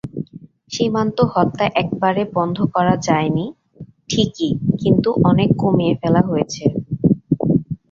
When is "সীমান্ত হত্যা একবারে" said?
0.71-2.21